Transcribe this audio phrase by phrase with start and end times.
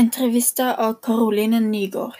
[0.00, 2.16] Entrevista a Caroline Nygård.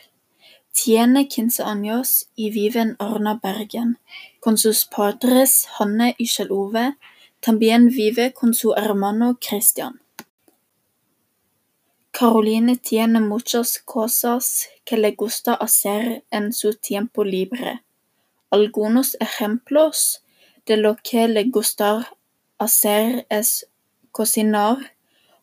[0.70, 3.98] Tiene quince años y viven Arna, Bergen,
[4.38, 4.84] con sus
[5.78, 6.98] Hanne y Kjell.
[7.40, 10.02] También vive con hermano Christian.
[12.10, 17.82] Caroline tiene muchas cosas que le gusta hacer en su tiempo libre.
[18.50, 20.22] Algunos ejemplos
[20.66, 22.12] de lo que le gusta
[22.58, 23.70] hacer es
[24.12, 24.76] cocinar,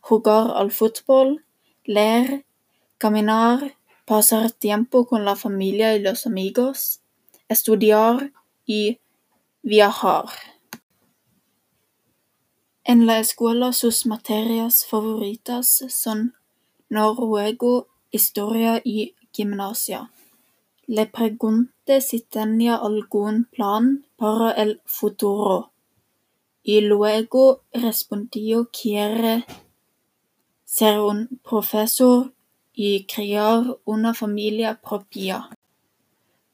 [0.02, 1.44] jugar al fútbol,
[1.88, 2.46] leer,
[3.00, 7.02] caminar, pasar tiempo con la familia y los amigos,
[7.48, 8.34] estudiar
[8.66, 9.00] y
[9.64, 10.26] viajar.
[12.84, 16.36] En la escuela sus materias favoritas son
[16.90, 20.12] noruego, historia y gimnasia.
[20.86, 25.72] Le pregunté si tenía algún plan para el futuro
[26.64, 29.46] y luego respondió quiere
[30.68, 32.34] ser hun professor
[32.74, 35.50] y crear una familia propia.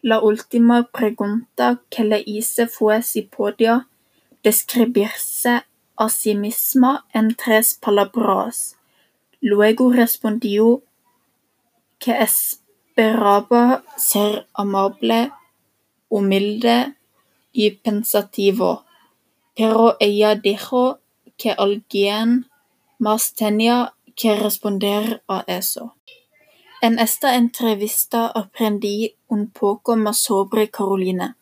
[0.02, 3.88] La última pregunta que le hice fue si podía
[4.44, 5.64] describirse
[5.96, 8.78] a sí misma en tres palabras.
[9.42, 10.84] Luego respondió
[11.98, 15.32] que esperaba ser amable,
[16.08, 16.96] humilde
[17.52, 18.86] y pensativo,
[19.56, 21.00] pero ella dijo
[21.36, 22.48] que alguien
[23.00, 25.96] más tenía que responder a eso.
[26.82, 31.38] En esta entrevista aprendí un poco más sobre Carolina,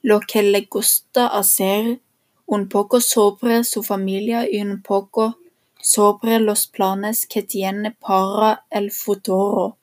[0.00, 2.00] lo que le gusta hacer,
[2.46, 5.38] un poco sobre su familia y un poco
[5.80, 9.78] sobre los planes que tiene para el futuro.